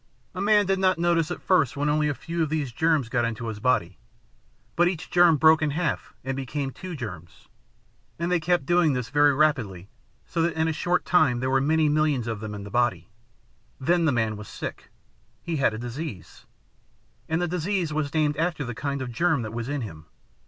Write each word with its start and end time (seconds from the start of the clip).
A 0.33 0.41
man 0.41 0.65
did 0.65 0.79
not 0.79 0.97
notice 0.97 1.29
at 1.29 1.43
first 1.43 1.77
when 1.77 1.87
only 1.87 2.07
a 2.09 2.15
few 2.15 2.41
of 2.41 2.49
these 2.49 2.71
germs 2.71 3.07
got 3.07 3.23
into 3.23 3.49
his 3.49 3.59
body. 3.59 3.99
But 4.75 4.87
each 4.87 5.11
germ 5.11 5.37
broke 5.37 5.61
in 5.61 5.69
half 5.69 6.15
and 6.23 6.35
became 6.35 6.71
two 6.71 6.95
germs, 6.95 7.47
and 8.17 8.31
they 8.31 8.39
kept 8.39 8.65
doing 8.65 8.93
this 8.93 9.09
very 9.09 9.31
rapidly 9.31 9.89
so 10.25 10.41
that 10.41 10.55
in 10.55 10.67
a 10.67 10.73
short 10.73 11.05
time 11.05 11.39
there 11.39 11.51
were 11.51 11.61
many 11.61 11.87
millions 11.87 12.25
of 12.25 12.39
them 12.39 12.55
in 12.55 12.63
the 12.63 12.71
body. 12.71 13.09
Then 13.79 14.05
the 14.05 14.11
man 14.11 14.37
was 14.37 14.47
sick. 14.47 14.89
He 15.43 15.57
had 15.57 15.75
a 15.75 15.77
disease, 15.77 16.47
and 17.29 17.39
the 17.39 17.47
disease 17.47 17.93
was 17.93 18.11
named 18.11 18.37
after 18.37 18.65
the 18.65 18.73
kind 18.73 19.03
of 19.03 19.09
a 19.09 19.11
germ 19.11 19.43
that 19.43 19.53
was 19.53 19.69
in 19.69 19.81
him. 19.81 20.07